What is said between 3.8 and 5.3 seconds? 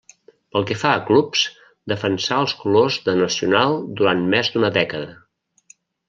durant més d'una dècada.